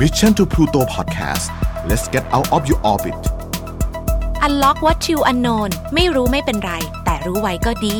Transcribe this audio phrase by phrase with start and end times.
[0.00, 1.46] Mission to Pluto Podcast
[1.88, 3.14] let's get out of your orbit
[4.46, 6.72] Unlock what you unknown ไม่รู้ไม่เป็นไร
[7.04, 7.98] แต่รู้ไว้ก็ดี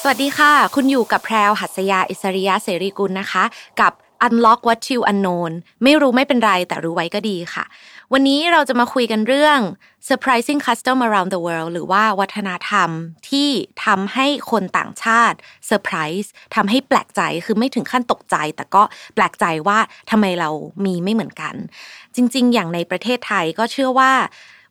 [0.00, 3.44] สวัสดีค่ะ คุณอยู่กับแพรวหัสยาอิสริยะเสรีกุลนะคะ
[3.80, 3.92] กับ
[4.26, 5.52] Unlock what you unknown
[5.82, 7.64] ไม่รู้ไม่เป็นไรแต่รู้ไว้ก็ดีค่ะ
[8.12, 9.58] วันนี้เราจะมาคุยกันเรื่อง
[10.08, 12.90] surprising custom around the world หรือว่าวัฒนธรรม
[13.28, 13.48] ที่
[13.84, 18.82] ทำให้คนต่างชาติเซอร์ไพรส์ทำให้แปลกใจคือไม่ถึงขั้นตกใจ แต่ก็
[19.14, 19.78] แปลกใจว่า
[20.10, 20.50] ทำไมเรา
[20.84, 21.54] มีไม่เหมือนกัน
[22.14, 24.12] จริง ๆ อย่างในประเทศไทยก็เชื่อว่า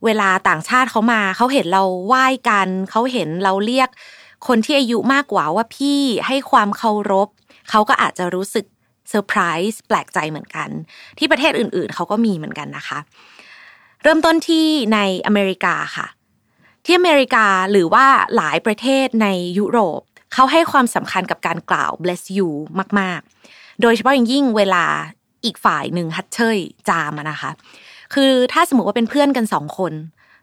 [0.06, 3.90] เวลาต่างชาติเขามาเขาเห็นเราไหว้กันเขาเห็นเราเรียก
[4.48, 7.28] คนที่อายุมากกว่าว่าพี่ให้ความเคารพ
[7.70, 8.66] เขาก็อาจจะรู้สึก
[9.10, 10.70] เซอร์ไพรส์แปลกใจเหมือนกัน
[11.18, 13.00] ที่ประเทศอื่นๆ เขาก็มีเหมือนกันนะคะ
[14.04, 16.08] เริ่มต้นที่ในอเมริกาค่ะ
[16.86, 19.28] ที่อเมริกาหรือว่าหลายประเทศใน
[19.58, 20.02] ยุโรป
[20.34, 22.50] เขาให้ความสำคัญกับการกล่าว bless you
[23.00, 23.20] มาก
[23.52, 24.86] ๆ โดยเฉพาะอย่างยิ่งเวลา
[25.46, 26.58] อีกฝ่ายหนึ่งฮัตเชย
[26.90, 27.52] จามนะคะ
[28.14, 29.94] คือถ้าสมมติว่าเป็นเพื่อนกันสองคน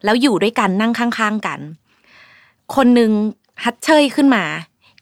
[0.04, 1.60] แล้วอยู่ด้วยกันนั่งข้าง ๆ กัน
[2.76, 3.10] คนหนึ่ง
[3.64, 4.44] ฮัตเชยขึ้นมา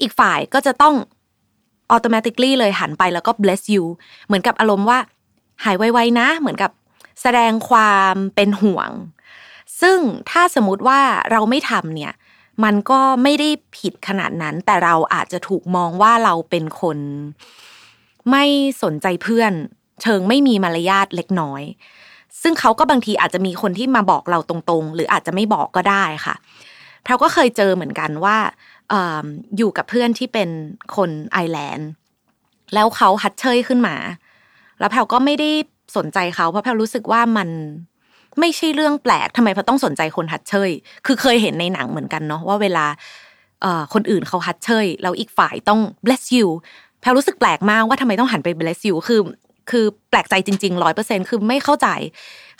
[0.00, 0.94] อีกฝ่ายก็จะต้อง
[1.92, 3.84] automatically เลยหันไปแล้วก็ bless you
[4.26, 4.98] เหมือนกับอารมณ์ว่า
[5.64, 6.70] หายไวๆนะ เหมือนกับ
[7.22, 8.90] แสดงความเป็นห่วง
[9.80, 9.98] ซึ่ง
[10.30, 12.12] ถ้าสมมติว่าเราไม่ทำเนี่ย
[12.64, 16.98] มันก็ไม่ได้ผิดขนาดนั้น แต่เราอาจจะถูกมองว่าเราเป็นคน
[18.30, 18.44] ไม่
[18.82, 19.52] สนใจเพื่อน
[20.02, 21.62] เชิงไม่มีมารยาทเล็กน้อย
[22.42, 26.34] ซึ่งเขาก็บางทีอาจจะมีคนที่มาบอกเราตรงๆ หรืออาจจะไม่บอกก็ได้ค่ะ
[27.06, 28.36] เราก็เคยเจอเหมือนกันว่า
[29.56, 30.48] อยู่กับเพื่อนที่เป็น
[30.96, 31.88] คนไอแลนด์
[32.74, 33.96] แล้วเขาฮัดเชยขึ้นมา
[34.78, 35.50] แล้วแพลก็ไม่ได้
[35.96, 37.48] สนใจเขาเพราะแพลรู้สึกว่ามัน
[38.40, 40.70] ไม่ใช่เรื่องแปลกทำไมแพลต้องสนใจคนฮัดเชย
[41.06, 42.86] คือเคยเห็นในหนังเหมือนกันเนาะว่าเวลา
[43.94, 46.48] คนอื่นเขาฮัดเชยแล้วอีกฝ่ายต้อง bless you
[47.00, 49.20] แพลรู้สึกแปลกมากว่าทำไมต้องหันไป bless you คือ
[49.70, 51.88] คือแปลกใจจริงๆร้อยเปอร์เซ็นคือไม่เข้าใจ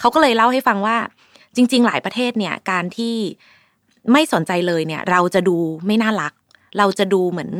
[0.00, 0.96] เขาก็เลยเล่าให้ฟังว่า
[1.56, 3.14] จริง ๆ หลายประเทศเนี่ยการที่
[4.12, 5.56] ไม่สนใจเลยเนี่ย เราจะดู
[5.86, 6.32] ไม่น่ารัก
[6.78, 7.50] เราจะดูเหมือน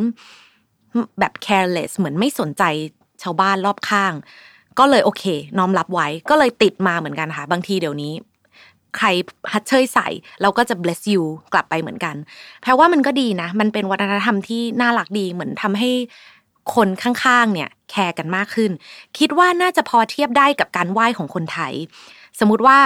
[1.19, 2.62] แบบ careless เหมือนไม่สนใจ
[3.22, 4.12] ชาวบ้านรอบข้าง
[4.78, 5.25] ก็เลยโอเค
[5.59, 8.12] น้อมรับไว้ก็เลยติดมาเหมือนกันค่ะบางทีเดี๋ยวนี้
[8.97, 9.06] ใคร
[9.53, 10.09] ฮัตเชยใส่
[10.43, 11.22] เราก็จะ bless you
[11.53, 12.15] กลับไปเหมือนกัน
[12.62, 15.91] แปลว่ามันก็ดีนะ มันเป็นวัฒนธรรมที่น่ารักดีเหมือนทำให้
[16.75, 18.71] คนข้างๆ เนี่ยแคร์กันมากขึ้น
[19.19, 21.72] คิดว่าน่าจะพอเทียบได้กับการไหว้ของคนไทย
[22.38, 22.78] สมมุติว่า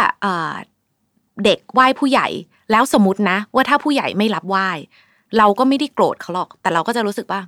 [1.45, 2.29] เด็กไหว้ผู้ใหญ่
[2.71, 4.69] แล้วสมมตินะ ว่าถ้าผู้ใหญ่ไม่รับไหว้
[5.39, 7.41] เราก็ไม่ได้โกรธเขาหรอก แต่เราก็จะรู้สึกว่า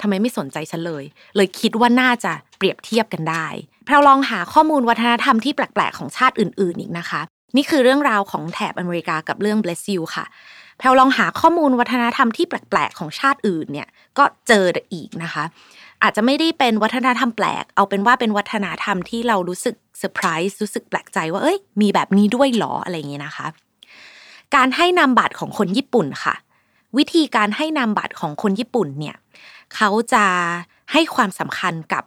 [0.00, 1.04] ทำไมไม่สนใจฉันเลย
[1.36, 3.46] เลยคิดว่าน่าจะเปรียบเทียบกันได้
[3.90, 7.20] เราลองหาข้อมูลวัฒนธรรมที่แปลกๆของชาติอื่น ๆ อีกนะคะ
[7.56, 10.24] นี่คือเรื่องราวของแถบอเมริกากับเรื่อง bless you ค่ะ
[10.78, 13.88] แพลลองหาข้อมูลวัฒนธรรมที่แปลกๆของชาติอื่นเนี่ย
[14.18, 15.44] ก็เจออีกนะคะ
[16.02, 23.46] อาจจะไม่ได้เป็นวัฒนธรรมแปลก เอาเป็นว่าเป็นวัฒนธรรมที่เรารู้สึกเซอร์ไพรส์รู้สึกแปลกใจว่าเอ้ยมีแบบนี้ด้วยหรออะไรอย่างเงี้ยนะคะ
[24.56, 26.34] การให้นามบัตรของคนญี่ปุ่นค่ะ
[26.96, 29.16] วิธีการให้นามบัตรของคนญี่ปุ่นเนี่ย
[29.74, 30.24] เขาจะ
[30.92, 32.04] ให้ความสำคัญกับ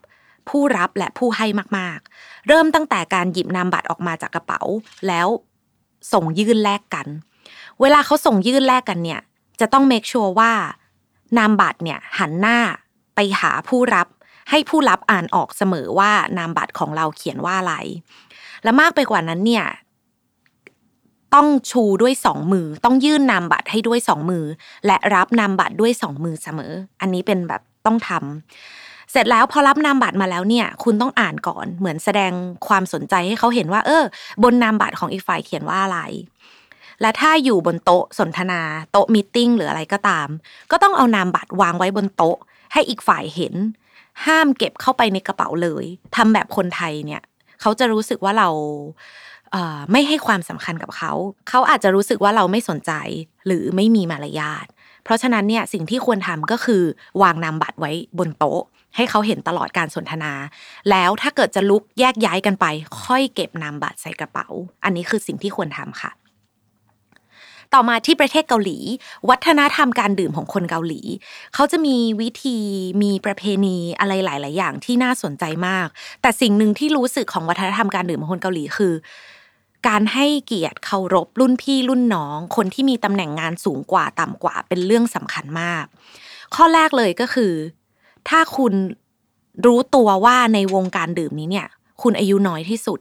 [0.49, 1.45] ผู้รับและผู้ให้
[1.77, 4.61] มากๆ เริ่มตั้งแต่การหยิบนามบัตรออกมาจากกระเป๋า
[5.07, 5.27] แล้ว
[6.13, 7.07] ส่งยื่นแลกกัน
[7.81, 9.21] เวลาเขาส่งยื่นแลกกันเนี่ย
[9.59, 10.51] จะต้องเมคชัวร์ว่า
[11.37, 12.57] นามบัตรเนี่ยหันหน้า
[13.15, 14.07] ไปหาผู้รับ
[14.49, 17.75] ให้ผู้รับอ่านออกเสมอว่านามบัตรของเราเขียนว่าอะไร
[18.63, 19.65] และมากไปกว่านั้นเนี่ย
[21.35, 24.45] ต้องชูด้วยสองมือ ต้องยื่นนามบัตรให้ด้วยสองมือ
[24.85, 32.31] และรับนามบัตรด้วยสองมือเสมอ อันนี้เป็นแบบต้องทำเสร็จแล้วพอรับนามบัตรมาแล้วเนี่ย คุณต้องอ่านก่อนเหมือนแสดง
[32.67, 34.03] ความสนใจให้เขาเห็นว่า เออ
[34.43, 35.99] บนนามบัตรของอีกฝ่ายเขียนว่าอะไร
[37.01, 38.61] และถ้าอยู่บนโต๊ะสนทนา
[38.91, 40.27] โต๊ะมิ팅หรืออะไรก็ตาม
[40.71, 42.37] ก็ต้องเอานามบัตรวางไว้บนโต๊ะ
[42.73, 43.53] ให้อีกฝ่ายเห็น
[44.25, 47.21] ห้ามเก็บเข้าไปในกระเป๋าเลยทำแบบคนไทยเนี่ย
[47.61, 48.49] เขาจะรู้สึกว่าเรา
[49.91, 51.11] ไม่ให้ความสำคัญกับเขา
[51.49, 52.91] เขาอาจจะรู้สึกว่าเราไม่สนใจ
[53.45, 54.67] หรือไม่มีมารยาท
[55.03, 56.83] เพราะฉะนั้นเนี่ยสิ่งที่ควรทำก็คือ
[57.21, 58.61] วางนามบัตรไว้บนโต๊ะ
[58.95, 60.33] ให้เขาเห็นตลอดการสนทนา
[60.89, 62.65] แล้วถ้าเกิดจะลุกแยกย้ายกันไป
[63.03, 64.47] ค่อยเก็บนามบัตรใส่กระเป๋า
[64.83, 66.11] อันนี้คือสิ่งที่ควรทำค่ะ
[67.73, 68.77] ต่อมาที่ประเทศเกาหลี
[69.29, 71.01] วัฒนธรรมการดื่มของคนเกาหลี
[71.53, 72.57] เขาจะมีวิธี
[73.03, 75.87] มีประเพณีอะไรหลาย ๆ อย่างที่น่าสนใจมาก
[76.21, 78.93] แต่สิ่งหนึ่งที่รู้สึกของวัฒนธรรมการดื่มของคนเกาหลีคือ
[79.87, 85.83] การให้เกียรติเคารพรุ่นพี่รุ่นน้อง คนที่มีตำแหน่งงานสูงกว่าต่ำกว่าเป็นเรื่องสำคัญมาก
[86.55, 87.53] ข้อแรกเลยก็คือ
[88.29, 88.73] ถ้าคุณ
[89.65, 91.67] รู้ตัวว่าในวงการดื่มนี้เนี่ย
[92.01, 92.99] คุณอายุน้อยที่สุด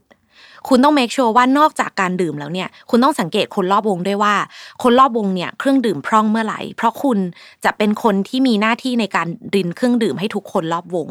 [0.69, 4.35] คุณต้องเมคชัวร์ว่านอกจากการดื่มแล้วเนี่ย คุณต้องสังเกตคนรอบวงด้วยว่า
[4.83, 7.19] คนรอบวงเนี่ยเครื่องดื่มพร่องเมื่อไหร่ เพราะคุณ
[7.65, 11.09] จะเป็นคนที่มีหน้าที่ในการรินเครื่องดื่มให้ทุกคนรอบวง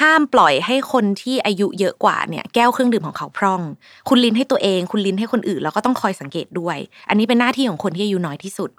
[0.00, 3.62] ห้ามปล่อยให้คนที่อายุเยอะกว่าเนี่ยแก้วเครื่องดื่มของเขาพร่อง
[4.08, 6.76] คุณลิ้นให้ตัวเอง คุณลิ้นให้คนอื่นแล้วก็ต้องคอยสังเกตด้วย
[7.08, 8.70] อันนี้เป็นหน้าที่ของคนที่อายุน้อยที่สุด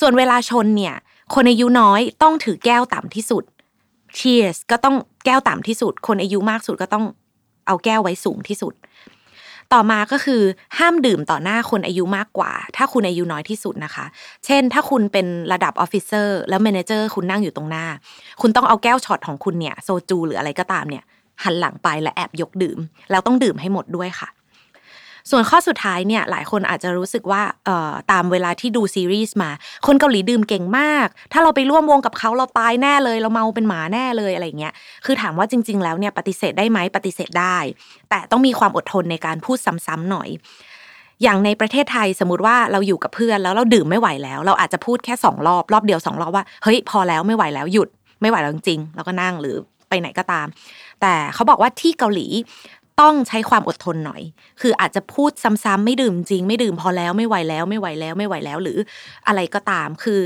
[0.00, 0.94] ส่วนเวลาชนเนี่ย
[1.34, 3.44] คนอายุน้อยต้องถือแก้วต่ำที่สุด
[4.18, 7.04] cheers ก็ต้องแก้วต่ำที่สุด คนอายุมากสุดก็ต้อง
[7.66, 8.74] เอาแก้วไว้สูงที่สุด
[9.72, 10.42] ต่อมาก็คือ
[10.78, 14.04] ห้ามดื่มต่อหน้าคนอายุมากกว่า ถ้าคุณอายุน้อยที่สุดนะคะ
[14.46, 17.86] เช่น ถ้าคุณเป็นระดับ officer แล้ว manager คุณนั่งอยู่ตรงหน้า
[18.40, 21.04] คุณต้องเอาแก้วช็อตของคุณเนี่ยโซจูหรืออะไรก็ตามเนี่ย
[21.44, 22.78] หันหลังไปและแอบยกดื่ม
[23.10, 24.28] แล้วต้องดื่มให้หมดด้วยค่ะ
[25.30, 29.50] ส่วนข้อสุดท้ายเนี่ยหลายคนอาจจะรู้สึกว่าเอ่อตามเวลาที่ดูซีรีส์มา
[29.86, 34.72] คนเกาหลีดื่มเก่งมาก ถ้าเราไปร่วมวงกับเขาเราตายแน่เลย เราเมาเป็นหมาแน่เลยอะไรเงี้ย
[35.04, 37.58] คือถามว่าจริง ๆ แล้วเนี่ยปฏิเสธได้ไหมปฏิเสธได้
[38.10, 40.28] แต่ต้องมีความอดทนในการพูดซ้ำๆหน่อย
[41.22, 47.88] อย่างในประเทศไทยสมมติว่าเราอยู่กับเพื่อนแล้วเราดื่มไม่ไหวแล้ว เราอาจจะพูดแค่สองรอบรอบเดียวสองรอบว่าเฮ้ยพอแล้วไม่ไหวแล้วหยุด
[48.20, 49.56] ไม่ไหวแล้วจริงๆแล้วก็นั่งหรือ
[49.88, 50.46] ไปไหนก็ตาม
[51.00, 52.26] แต่เขาบอกว่าที่เกาหลี
[53.00, 54.22] ต้องใช้ความอดทนหน่อย
[54.60, 55.30] คืออาจจะพูด
[55.64, 58.78] ซ้ำๆไม่ดื่มจริง ไม่ดื่มพอแล้วไม่ไหวแล้วไม่ไหวแล้วไม่ไหวแล้วหรือ
[59.28, 60.20] อะไรก็ตาม คือ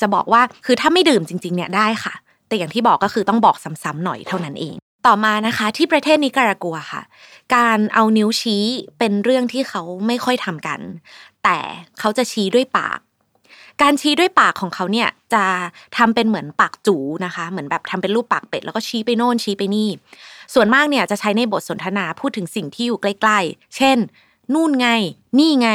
[0.00, 2.14] จะบอกว่าคือถ้าไม่ดื่มจริง ๆ เนี่ยได้ค่ะ
[2.48, 4.74] แต่อย่างที่บอกก็คือต้องบอกซ้ำๆหน่อยเท่านั้นเอง
[5.06, 7.02] ต่อมานะคะ ที่ประเทศนิการากัวค่ะ
[7.56, 8.64] การเอานิ้วชี้
[8.98, 10.80] เป็นเรื่องที่เขาไม่ค่อยทำกัน
[11.44, 11.58] แต่
[11.98, 12.98] เขาจะชี้ด้วยปาก
[13.82, 15.44] การชี้ด้วยปากของเขาเนี่ยจะ
[15.96, 19.88] ทำเป็นเหมือนปากจูนะคะ เหมือนแบบทำเป็นรูปปากเป็ดแล้วก็ชี้ไปโน่นชี้ไปนี่
[20.54, 23.98] ส่วนมากเนี่ยจะใช้ในบทสนทนาพูดถึงสิ่งที่อยู่ใกล้ ๆ เช่น
[24.54, 24.88] นู่นไง
[25.38, 25.70] นี่ไง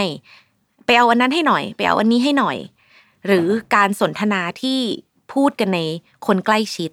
[0.85, 2.57] ไปเอาอันนั้นให้หน่อย ไปเอาอันนี้ให้หน่อย
[3.25, 4.79] หรือการสนทนาที่
[5.33, 5.79] พูดกันใน
[6.25, 6.91] คนใกล้ชิด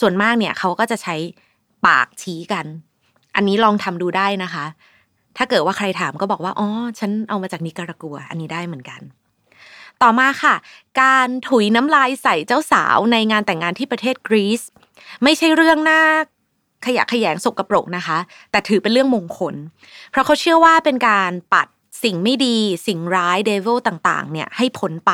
[0.00, 1.16] ส่วนมากเนี่ยเขาก็จะใช้
[1.86, 2.66] ปากชี้กัน
[3.36, 4.64] อันนี้ลองทำดูได้นะคะ
[5.36, 9.00] ถ้าเกิดว่าใครถามก็บอกว่า อ๋อ ฉันเอามาจากนิการากัว อันนี้ได้เหมือนกัน
[10.02, 10.54] ต่อมาค่ะ
[11.00, 14.62] การถุยน้ำลายใส่เจ้าสาวในงานแต่งงานที่ประเทศกรีซ
[15.22, 16.02] ไม่ใช่เรื่องน่า
[16.86, 18.18] ขยะแขยงสกรปรกนะคะ
[18.50, 19.54] แต่ถือเป็นเรื่องมงคล
[20.10, 21.66] เพราะเขาเชื่อว่าเป็นการปัด
[22.04, 25.12] สิ่งไม่ดี สิ่งร้ายเดวิลต่างๆ เนี่ยให้พ้นไป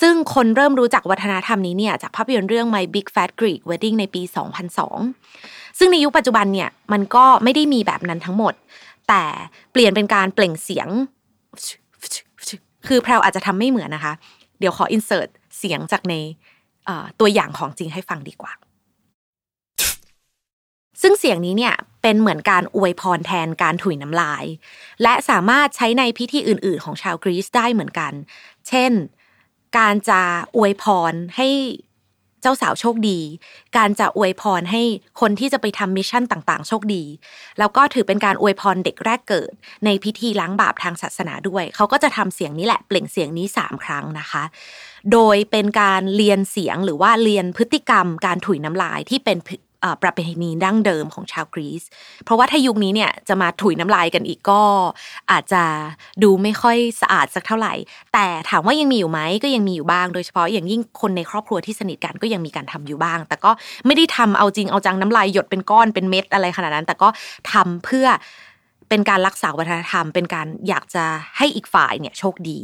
[0.00, 4.22] ซึ่งคนเริ่มรู้จักวัฒนธรรมนี้เนี่ยจากภาพยนตร์เรื่อง My Big Fat Greek Wedding ในปี
[5.00, 8.54] 2002 ซึ่งในยุคปัจจุบันเนี่ยมันก็ไม่ได้มีแบบนั้นทั้งหมด
[9.08, 9.24] แต่
[9.72, 10.88] เปลี่ยนเป็นการเปล่งเสียง
[12.86, 14.12] คือแพรวอาจจะทำไม่เหมือนนะคะ
[14.58, 15.28] เดี๋ยวขออินเสิร์ต
[15.58, 16.14] เสียงจากใน
[17.20, 18.52] ตัวอย่างของจริงให้ฟังดีกว่า
[21.02, 24.44] ซึ่งเสียงนี้เนี่ยเป็นเหมือนการอวยพรแทนการถุยน้ำลาย
[25.02, 28.12] และสามารถใช้ในพิธีอื่น ๆ ของชาวกรีซได้เหมือนกัน
[28.68, 28.92] เช่น
[29.78, 30.20] การจะ
[30.56, 31.48] อวยพรให้
[32.42, 33.20] เจ้าสาวโชคดี
[33.76, 34.82] การจะอวยพรให้
[35.20, 37.04] คนที่จะไปทำมิชชั่นต่าง ๆ โชคดี
[37.58, 39.52] แล้วก็ถือเป็นการอวยพรเด็กแรกเกิด
[39.84, 44.44] ในพิธีล้างบาปทางศาสนาด้วย เขาก็จะทำเสียงนี้แหละเปล่งเสียงนี้สามครั้งนะคะ
[45.12, 49.38] โดยเป็นการเรียนเสียงหรือว่าเรียนพฤติกรรม การถุยน้ำลายที่เป็น
[50.02, 51.82] ประเพณีดั้งเดิมของชาวกรีซ
[52.24, 54.60] เพราะว่าถ้ายุคนี้เนี่ยจะมาถุยน้ำลายกันอีกก็
[55.30, 55.62] อาจจะ
[56.22, 57.74] ดูไม่ค่อยสะอาดสักเท่าไหร่
[58.12, 63.50] แต่ถามว่ายังมีอยู่ไหมก็ยังมีอยู่บ้าง โดยเฉพาะอย่างยิ่งคนในครอบครัวที่สนิทกันก็ยังมีการทำอยู่บ้าง แต่ก็
[63.86, 67.08] ไม่ได้ทำเอาจริงเอาจังน้ำลายหยดเป็นก้อนเป็นเม็ดอะไรขนาดนั้น แต่ก็
[67.52, 68.06] ทำเพื่อ
[68.88, 71.04] เป็นการรักษาวัฒนธรรม เป็นการอยากจะ
[71.36, 72.60] ให้อีกฝ่ายเนี่ยโชคดี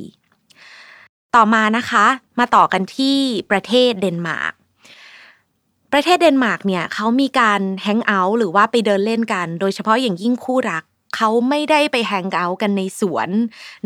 [1.36, 2.06] ต่อมานะคะ
[2.38, 3.16] มาต่อกันที่
[3.50, 4.54] ประเทศเดนมาร์ก
[5.92, 10.84] ประเทศเดนมาร์กเนี่ยเขามีการ hang out หรือว่าไปเดินเล่นกัน โดยเฉพาะอย่างยิ่งคู่รัก
[11.16, 13.28] เขาไม่ได้ไป hang out กันในสวน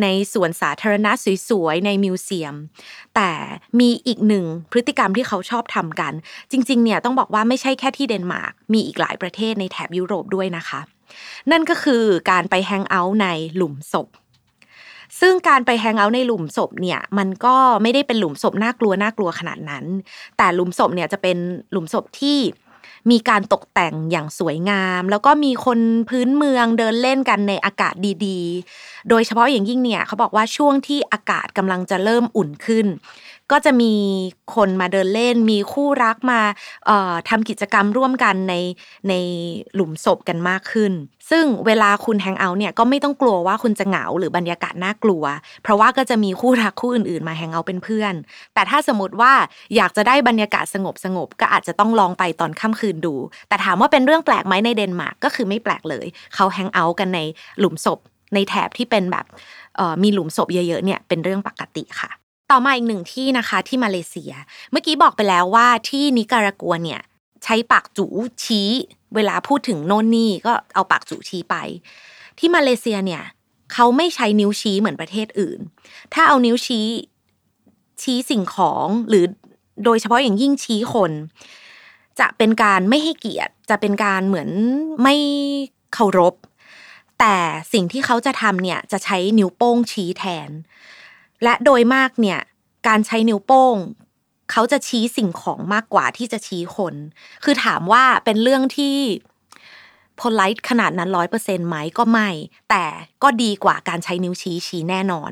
[0.02, 1.10] ในสวนสาธารณะ
[1.48, 2.54] สวยๆใน museum
[3.14, 3.30] แต่
[3.80, 6.12] มีอีกหนึ่งพฤติกรรมที่เขาชอบทำกัน
[6.50, 10.80] จริงๆเนี่ยต้องบอกว่าไม่ใช่แค่ที่เดนมาร์กมีอีกหลายประเทศในแถบยุโรปด้วยนะคะ
[11.50, 13.26] นั่นก็คือการไป hang out ใน
[13.56, 14.08] หลุมศพ
[15.20, 19.84] ซึ่งการไปแฮงเอาท์ในหลุมศพเนี่ย มันก็ไม่ได้เป็นหลุมศพน่ากลัวน่ากลัวขนาดนั้น
[20.36, 21.36] แต่หลุมศพเนี่ยจะเป็น
[21.70, 22.38] หลุมศพที่
[23.10, 25.78] มีการตกแต่งอย่างสวยงาม แล้วก็มีคน
[26.08, 27.94] พื้นเมืองเดินเล่นกันในอากาศ
[28.26, 32.86] ดีๆ โดยเฉพาะอย่างยิ่งเนี่ยเขาบอกว่าช่วงที่อากาศกำลังจะเริ่มอุ่นขึ้น
[33.52, 33.92] ก็จะมี
[34.54, 36.40] คนมาเดินเล่น มีคู่รักมา
[37.28, 38.54] ทำกิจกรรมร่วมกันใน
[39.08, 39.14] ใน
[39.74, 40.92] หลุมศพกันมากขึ้น
[41.30, 45.24] ซึ่งเวลาคุณแฮงเอาท์เนี่ยก็ไม่ต้องกลัวว่าคุณจะเหงาหรือบรรยากาศน่ากลัว
[45.62, 48.14] เพราะว่าก็จะมีคู่รักคู่อื่นๆ มาแฮงเอาท์เป็นเพื่อน
[48.54, 49.32] แต่ถ้าสมมติว่า
[49.76, 53.14] อยากจะได้บรรยากาศสงบสงบก็อาจจะต้องลองไปตอนค่ำคืนดู
[53.48, 57.20] แต่ถามว่าเป็นเรื่องแปลกไหมในเดนมาร์กก็คือไม่แปลกเลยเขาแฮงเอาท์กันใน
[57.60, 57.98] หลุมศพ
[58.34, 59.26] ในแถบที่เป็นแบบ
[60.02, 62.10] มีหลุมศพเยอะๆเนี่ยเป็นเรื่องปกติค่ะ
[62.50, 64.32] ต่อมาอีกหนึ่งที่นะคะที่มาเลเซีย
[64.70, 67.00] เมื่อกี้บอกไปแล้วว่าที่นิการากัวเนี่ย
[67.44, 68.06] ใช้ปากจู
[68.44, 68.70] ชี้
[69.14, 71.56] เวลาพูดถึงโน่นนี่ก็เอาปากจูชี้ไป
[72.38, 73.22] ที่มาเลเซียเนี่ย
[73.72, 75.58] เขาไม่ใช้นิ้วชี้เหมือนประเทศอื่น
[76.14, 76.86] ถ้าเอานิ้วชี้
[78.02, 79.24] ชี้สิ่งของหรือ
[79.84, 81.12] โดยเฉพาะอย่างยิ่งชี้คน
[82.20, 84.48] จะเป็นการไม่ให้เกียรติ จะเป็นการเหมือน
[85.02, 85.16] ไม่
[85.94, 86.34] เคารพ
[87.20, 87.36] แต่
[87.72, 90.50] สิ่งที่เขาจะทำเนี่ยจะใช้นิ้วโป้งชี้แทน
[91.42, 92.40] และโดยมากเนี่ย
[92.88, 93.76] การใช้นิ้วโป้ง
[94.50, 96.94] เขาจะชี้สิ่งของมากกว่าที่จะชี้คน
[97.44, 98.96] คือถามว่าเป็นเรื่องที่
[100.20, 102.28] polite ขนาดนั้นร้อยเปอร์เซ็นต์ไหมก็ไม่
[102.70, 102.84] แต่
[103.22, 105.30] ก็ดีกว่าการใช้นิ้วชี้ชี้แน่นอน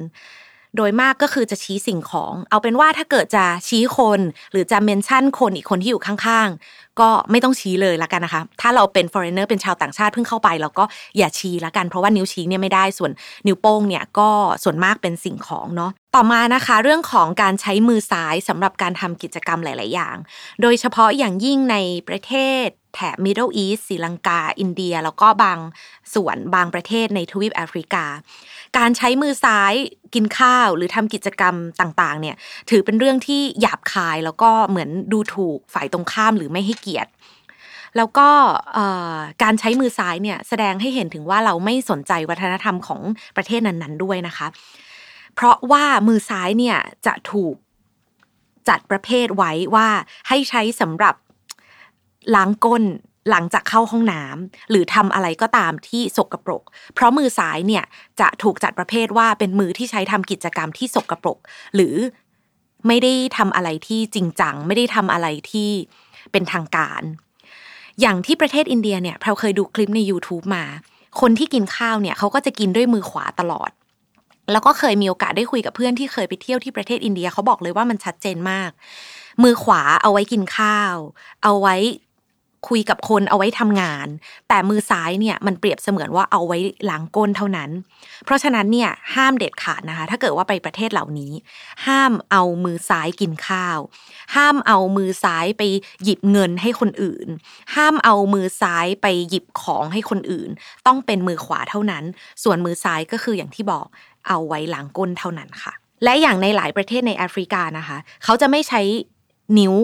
[0.76, 4.21] โดยมากก็คือจะชี้สิ่งของ เอาเป็นว่าถ้าเกิดจะชี้คน
[4.52, 10.85] หรือจะเมนชั่นคนอีกคนที่อยู่ข้างๆ ก็ไม่ต้องชี้เลยละกันนะคะ ถ้าเราเป็น foreigner เป็นชาวต่างชาติเพิ่งเข้าไปเราก็
[11.19, 13.11] อย่าชี้ละกัน เพราะว่านิ้วชี้เนี่ยไม่ได้ส่วน
[13.47, 14.31] นิ้วโป้งเนี่ยก็
[14.64, 20.17] ส่วนมากเป็นสิ่งของเนาะต่อมานะคะเรื่องของการใช้มือซ้ายสำหรับการทำกิจกรรมหลาย ๆ อย่าง
[20.62, 21.76] โดยเฉพาะอย่างยิ่งใน
[22.09, 25.59] ประเทศแถบ Middle East ศรีลังกา อินเดีย แล้วก็บาง
[26.14, 28.05] ส่วนบางประเทศในทวีปแอฟริกา
[28.79, 29.75] การใช้มือซ้าย
[30.14, 32.37] กินข้าวหรือทำกิจกรรมต่างๆ เนี่ย
[32.71, 37.11] ถือเป็นเรื่องที่หยาบคายแล้วก็เหมือนดูถูกฝ่ายตรงข้ามหรือไม่ให้เกียรติ
[37.97, 38.29] แล้วก็
[39.43, 43.00] การใช้มือซ้ายเนี่ยแสดงให้เห็นถึงว่าเราไม่สนใจวัฒนธรรมของ
[43.37, 44.47] ประเทศนั้นๆด้วยนะคะ
[45.35, 47.55] เพราะว่ามือซ้ายเนี่ยจะถูก
[48.69, 49.88] จัดประเภทไว้ว่า
[50.29, 51.14] ให้ใช้สำหรับ
[52.35, 52.83] ล้างก้น
[53.31, 56.62] หลังจากเข้าห้องน้ำหรือทำอะไรก็ตามที่สกรปรก
[56.95, 57.85] เพราะมือซ้ายเนี่ย
[58.21, 61.38] จะถูกจัดประเภทว่าเป็นมือที่ใช้ทำกิจกรรมที่สกรปรก
[61.75, 61.95] หรือ
[62.87, 65.71] ไม่ได้ทำอะไรที่จริงจัง ไม่ได้ทำอะไรที่
[66.33, 67.02] เป็นทางการ
[68.00, 70.64] อย่างที่ประเทศอินเดียเนี่ยเราเคยดูคลิปใน YouTube มา
[71.21, 73.71] คนที่กินข้าวเนี่ยเขาก็จะกินด้วยมือขวาตลอด
[74.52, 78.71] แล้วก็เคยมีโอกาสได้คุยกับเพื่อนที่เคยไปเที่ยวที่ประเทศอินเดียเขาบอกเลยว่ามันชัดเจนมาก
[79.43, 80.95] มือขวาเอาไว้กินข้าว
[81.43, 81.76] เอาไว้
[82.69, 84.07] คุยกับคนเอาไว้ทำงาน
[84.49, 86.59] แต่มือซ้ายเนี่ยมันเปรียบเสมือนว่าเอาไว้
[86.90, 87.71] ล้างก้นเท่านั้น
[88.25, 91.33] เพราะฉะนั้นเนี่ยห้ามเด็ดขาดนะคะ ถ้าเกิดว่าไปประเทศเหล่านี้
[91.87, 93.78] ห้ามเอามือซ้ายกินข้าว
[94.37, 95.62] ห้ามเอามือซ้ายไป
[96.04, 97.26] หยิบเงินให้คนอื่น
[97.75, 100.50] ห้ามเอามือซ้ายไปหยิบของให้คนอื่น
[100.87, 102.04] ต้องเป็นมือขวาเท่านั้น
[102.42, 103.87] ส่วนมือซ้ายก็คืออย่างที่บอก
[104.28, 105.73] เอาไว้ล้างก้นเท่านั้นค่ะ
[106.04, 108.81] และอย่างในหลายประเทศในแอฟริกานะคะ เขาจะไม่ใช้
[109.59, 109.75] นิ้ว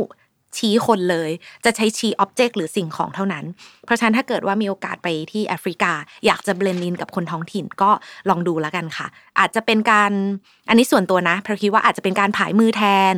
[0.57, 1.31] ชี้คนเลย
[1.65, 3.45] จะใช้ชี้อ็อบเจกต์หรือสิ่งของเท่านั้น
[3.85, 5.93] เพราะฉะนั้นถ้าเกิดว่ามีโอกาสไปที่แอฟริกา
[6.27, 7.91] อยากจะเบลนดินกับคนท้องถิ่นก็
[8.29, 9.07] ลองดูแล้วกันค่ะ
[9.39, 10.13] อาจจะเป็นการ
[10.69, 13.15] อันนี้ส่วนตัวนะเพราะคิดว่าอาจจะเป็นการผายมือแทน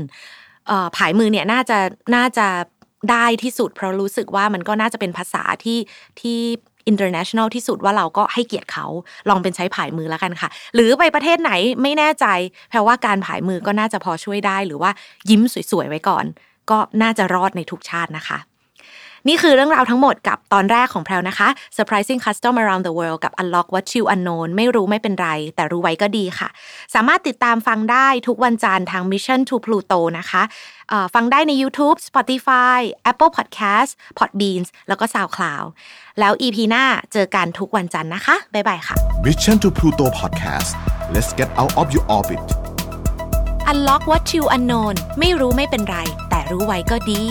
[0.96, 1.78] ผายมือเนี่ยน่าจะ
[2.14, 2.46] น่าจะ
[3.10, 5.78] ได้ที่สุด เพราะรู้สึกว่ามันก็น่าจะเป็นภาษาที่
[6.20, 6.38] ที่
[6.90, 8.86] international ที่สุดว่าเราก็ให้เกียรติเขา
[9.28, 12.26] ลองเป็นใช้ผายมือแล้วกันค่ะ หรือไปประเทศไหนไม่แน่ใจ
[12.70, 14.90] แปลว่าการผายมือก็น่าจะพอช่วยได้หรือว่า
[15.30, 16.24] ยิ้มสวยๆไว้ก่อน
[16.70, 18.38] ก็น่าจะรอดในทุกชาตินะคะ
[19.28, 26.48] นี่คือเรื่องราวทั้งหมดกับตอนแรกของแพรวนะคะ Surprising Custom Around the World กับ Unlock What You Unknown ไม่รู้ไม่เป็นไร แต่รู้ไว้ก็ดีค่ะ
[26.94, 30.42] สามารถติดตามฟังได้ทุกวันจันทร์ทาง Mission to Pluto นะคะ
[31.14, 32.78] ฟังได้ใน YouTube Spotify
[33.10, 35.66] Apple Podcast Podbeans แล้วก็ SoundCloud
[36.20, 40.70] แล้ว EP หน้าเจอกันทุกวันจันทร์นะคะ บ๊ายบายค่ะ Mission to Pluto Podcast
[41.14, 42.40] let's get out of your orbit
[43.72, 45.98] Unlock What You Unknown ไม่รู้ไม่เป็นไร
[46.30, 47.22] แต่ รู้ไว้ก็ดี